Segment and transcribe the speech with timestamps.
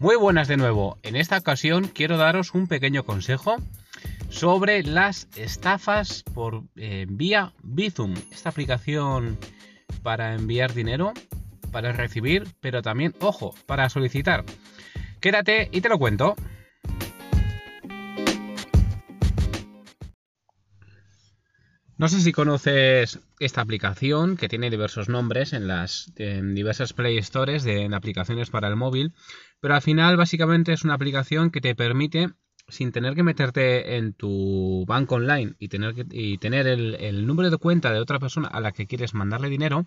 [0.00, 0.96] Muy buenas de nuevo.
[1.02, 3.56] En esta ocasión quiero daros un pequeño consejo
[4.30, 9.36] sobre las estafas por eh, vía Bizum, esta aplicación
[10.02, 11.12] para enviar dinero,
[11.70, 14.42] para recibir, pero también, ojo, para solicitar.
[15.20, 16.34] Quédate y te lo cuento.
[22.00, 27.62] No sé si conoces esta aplicación que tiene diversos nombres en las diversas Play Stores
[27.62, 29.12] de, aplicaciones para el móvil,
[29.60, 32.30] pero al final básicamente es una aplicación que te permite
[32.68, 37.58] sin tener que meterte en tu banco online y tener, que, tener el, número de
[37.58, 39.86] cuenta de otra persona a la que quieres mandarle dinero,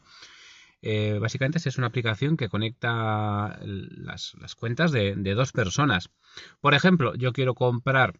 [0.84, 6.12] eh, básicamente es una aplicación que conecta las, cuentas de, de, dos personas.
[6.62, 8.20] Por ejemplo, yo quiero comprar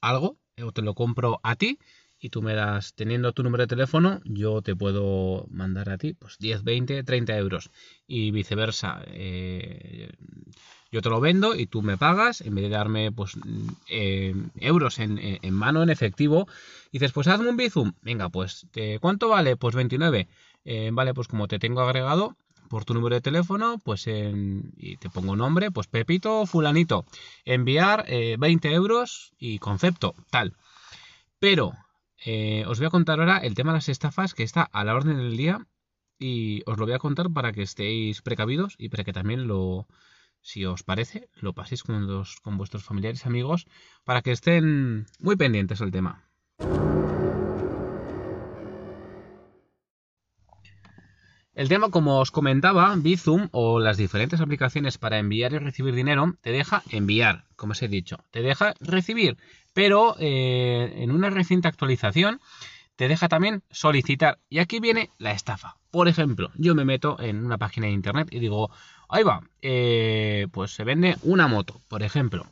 [0.00, 1.78] algo, o te lo compro a ti,
[2.20, 6.12] y tú me das, teniendo tu número de teléfono, yo te puedo mandar a ti
[6.12, 7.70] pues 10, 20, 30 euros
[8.06, 9.02] y viceversa.
[9.06, 10.12] Eh,
[10.92, 13.38] yo te lo vendo y tú me pagas, en vez de darme pues
[13.88, 16.46] eh, euros en, mano, en efectivo,
[16.92, 17.92] dices, pues hazme un Bizum.
[18.02, 18.66] Venga, pues,
[19.00, 19.56] ¿cuánto vale?
[19.56, 20.28] Pues 29.
[20.64, 22.36] Eh, vale, pues como te tengo agregado
[22.68, 27.04] por tu número de teléfono, pues en, y te pongo nombre, pues Pepito Fulanito.
[27.44, 30.54] Enviar 20 euros y concepto, tal.
[31.38, 31.72] Pero
[32.24, 34.94] eh, os voy a contar ahora el tema de las estafas que está a la
[34.94, 35.66] orden del día
[36.18, 39.86] y os lo voy a contar para que estéis precavidos y para que también lo,
[40.42, 43.66] si os parece, lo paséis con, con vuestros familiares y amigos
[44.04, 46.28] para que estén muy pendientes del tema.
[51.60, 56.34] El tema, como os comentaba, Bizum o las diferentes aplicaciones para enviar y recibir dinero
[56.40, 59.36] te deja enviar, como os he dicho, te deja recibir,
[59.74, 62.40] pero eh, en una reciente actualización
[62.96, 64.38] te deja también solicitar.
[64.48, 65.76] Y aquí viene la estafa.
[65.90, 68.70] Por ejemplo, yo me meto en una página de internet y digo,
[69.10, 72.46] ahí va, eh, pues se vende una moto, por ejemplo,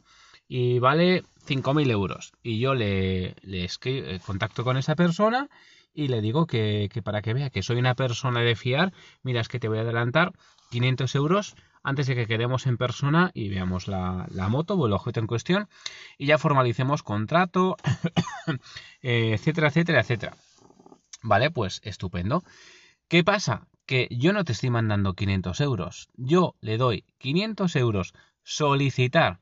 [0.49, 2.33] y vale 5.000 euros.
[2.43, 5.49] Y yo le, le eh, contacto con esa persona
[5.95, 8.93] y le digo que, para que vea que soy una persona de fiar,
[9.23, 10.33] mira, es que te voy a adelantar
[10.71, 15.21] 500 euros antes de que quedemos en persona y veamos la, moto o el objeto
[15.21, 15.69] en cuestión
[16.17, 17.77] y ya formalicemos contrato,
[19.03, 20.37] eh, etcétera, etcétera, etcétera.
[21.23, 22.45] Vale, pues estupendo.
[23.09, 23.67] ¿Qué pasa?
[23.87, 26.11] Que yo no te estoy mandando 500 euros.
[26.15, 29.41] Yo le doy 500 euros solicitar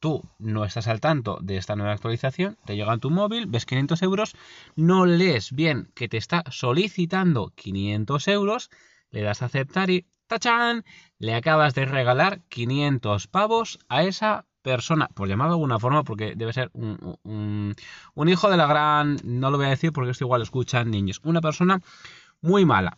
[0.00, 3.66] tú no estás al tanto de esta nueva actualización, te llega a tu móvil, ves
[3.66, 4.36] 500 euros,
[4.76, 8.70] no lees bien que te está solicitando 500 euros,
[9.10, 10.84] le das a aceptar y ¡tachán!
[11.18, 16.34] Le acabas de regalar 500 pavos a esa persona, por llamarlo de alguna forma, porque
[16.36, 17.74] debe ser un,
[18.26, 21.40] hijo de la gran, no lo voy a decir porque esto igual escuchan niños, una
[21.40, 21.80] persona
[22.40, 22.96] muy mala.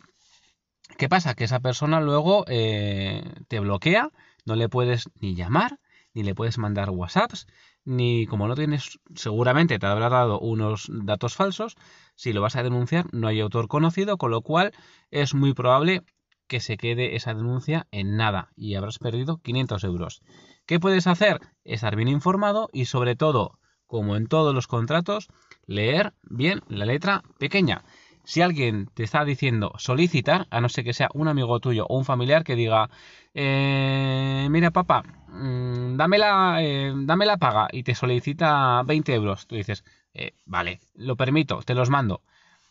[0.97, 1.33] ¿Qué pasa?
[1.33, 4.09] Que esa persona luego eh, te bloquea,
[4.45, 5.79] no le puedes ni llamar,
[6.13, 7.47] ni le puedes mandar WhatsApps,
[7.83, 11.75] ni como no tienes, seguramente te habrá dado unos datos falsos,
[12.15, 14.71] si lo vas a denunciar no hay autor conocido, con lo cual
[15.09, 16.03] es muy probable
[16.47, 20.21] que se quede esa denuncia en nada y habrás perdido 500 euros.
[20.65, 21.39] ¿Qué puedes hacer?
[21.63, 23.57] Estar bien informado y sobre todo,
[23.87, 25.29] como en todos los contratos,
[25.65, 27.83] leer bien la letra pequeña.
[28.23, 31.97] Si alguien te está diciendo solicitar, a no ser que sea un amigo tuyo o
[31.97, 32.89] un familiar que diga,
[33.33, 39.47] eh, mira papá, mm, dame, la, eh, dame la paga y te solicita 20 euros,
[39.47, 39.83] tú dices,
[40.13, 42.21] eh, vale, lo permito, te los mando.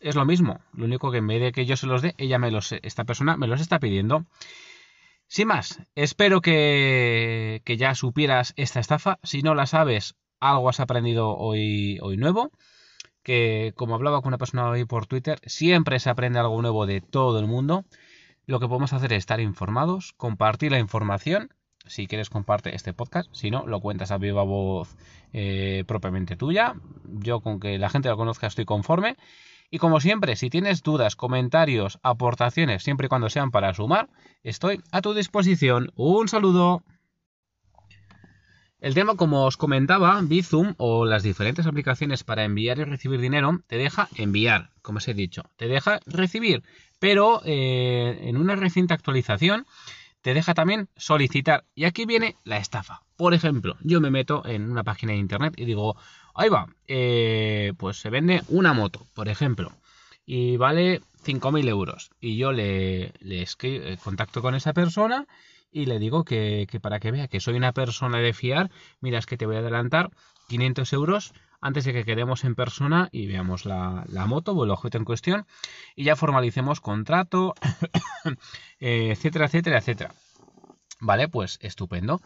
[0.01, 2.39] Es lo mismo, lo único que en vez de que yo se los dé, ella
[2.39, 4.25] me los, esta persona me los está pidiendo.
[5.27, 9.19] Sin más, espero que, que ya supieras esta estafa.
[9.23, 12.51] Si no la sabes, algo has aprendido hoy, hoy nuevo
[13.23, 17.01] que como hablaba con una persona hoy por Twitter, siempre se aprende algo nuevo de
[17.01, 17.85] todo el mundo.
[18.47, 21.51] Lo que podemos hacer es estar informados, compartir la información.
[21.87, 23.29] Si quieres, comparte este podcast.
[23.33, 24.97] Si no, lo cuentas a viva voz
[25.33, 26.75] eh, propiamente tuya.
[27.05, 29.17] Yo con que la gente lo conozca estoy conforme.
[29.71, 34.09] Y como siempre, si tienes dudas, comentarios, aportaciones, siempre y cuando sean para sumar,
[34.43, 35.93] estoy a tu disposición.
[35.95, 36.83] Un saludo.
[38.81, 43.61] El tema, como os comentaba, Bizum o las diferentes aplicaciones para enviar y recibir dinero
[43.67, 46.63] te deja enviar, como os he dicho, te deja recibir,
[46.99, 49.67] pero eh, en una reciente actualización
[50.23, 51.65] te deja también solicitar.
[51.75, 53.03] Y aquí viene la estafa.
[53.17, 55.97] Por ejemplo, yo me meto en una página de internet y digo,
[56.35, 59.73] ahí va, eh, pues se vende una moto, por ejemplo,
[60.25, 62.11] y vale 5.000 euros.
[62.19, 65.27] Y yo le, le eh, contacto con esa persona
[65.73, 68.71] y le digo que, para que vea que soy una persona de fiar,
[69.01, 70.11] mira, es que te voy a adelantar
[70.49, 74.99] 500 euros antes de que quedemos en persona y veamos la, moto o el objeto
[74.99, 75.47] en cuestión
[75.95, 77.55] y ya formalicemos contrato,
[78.81, 80.15] eh, etcétera, etcétera, etcétera.
[81.01, 82.21] Vale, pues estupendo.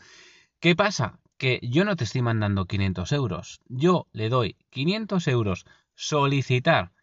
[0.61, 1.19] ¿Qué pasa?
[1.37, 3.61] Que yo no te estoy mandando 500 euros.
[3.69, 6.94] Yo le doy 500 euros solicitar.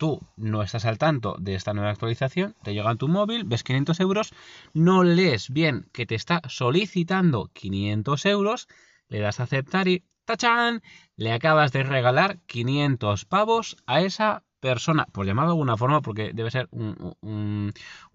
[0.00, 3.62] Tú no estás al tanto de esta nueva actualización, te llega a tu móvil, ves
[3.62, 4.32] 500 euros,
[4.72, 8.66] no lees bien que te está solicitando 500 euros,
[9.08, 10.80] le das a aceptar y ¡tachán!
[11.16, 16.32] Le acabas de regalar 500 pavos a esa persona, por llamarlo de alguna forma, porque
[16.32, 17.74] debe ser un,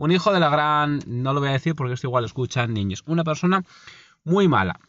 [0.10, 3.24] hijo de la gran, no lo voy a decir porque esto igual escuchan niños, una
[3.24, 3.64] persona
[4.24, 4.80] muy mala.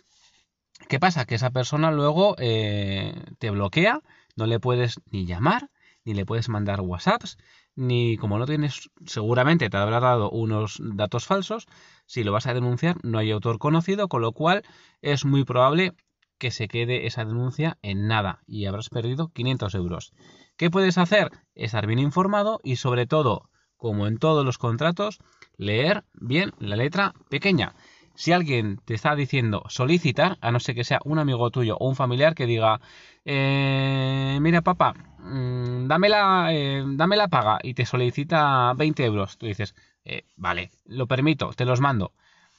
[0.89, 1.27] ¿Qué pasa?
[1.27, 4.01] Que esa persona luego eh, te bloquea,
[4.35, 5.69] no le puedes ni llamar,
[6.07, 7.37] ni le puedes mandar WhatsApps,
[7.75, 11.67] ni como no tienes, seguramente te habrá dado unos datos falsos,
[12.07, 14.63] si lo vas a denunciar no hay autor conocido, con lo cual
[15.03, 15.93] es muy probable
[16.39, 20.13] que se quede esa denuncia en nada y habrás perdido 500 euros.
[20.57, 21.31] ¿Qué puedes hacer?
[21.55, 25.19] Estar bien informado y sobre todo, como en todos los contratos,
[25.57, 27.75] leer bien la letra pequeña.
[28.15, 31.89] Si alguien te está diciendo solicitar, a no ser que sea un amigo tuyo o
[31.89, 32.81] un familiar que diga,
[33.27, 34.95] eh, mira papá,
[35.27, 36.85] mm, dame, la, eh,
[37.31, 39.75] paga y te solicita 20 euros, tú dices,
[40.05, 42.13] eh, vale, lo permito, te los mando.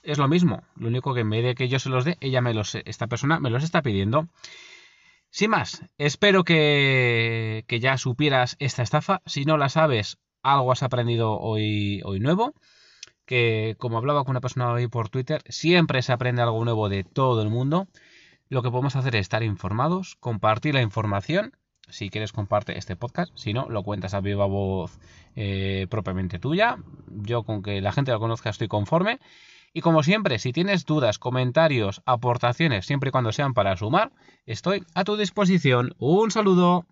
[0.04, 2.42] Es lo mismo, lo único que en vez de que yo se los dé, ella
[2.42, 4.28] me los, esta persona me los está pidiendo.
[5.30, 9.22] Sin más, espero que, ya supieras esta estafa.
[9.26, 12.54] Si no la sabes, algo has aprendido hoy, hoy nuevo.
[13.26, 17.04] Que como hablaba con una persona hoy por Twitter, siempre se aprende algo nuevo de
[17.04, 17.88] todo el mundo.
[18.50, 21.54] Lo que podemos hacer es estar informados, compartir la información.
[21.90, 23.32] Si quieres, comparte este podcast.
[23.36, 25.00] Si no, lo cuentas a viva voz
[25.36, 26.78] eh, propiamente tuya.
[27.08, 29.20] Yo con que la gente lo conozca estoy conforme.
[29.74, 34.12] Y como siempre, si tienes dudas, comentarios, aportaciones, siempre y cuando sean para sumar,
[34.46, 35.96] estoy a tu disposición.
[36.00, 36.86] Un saludo.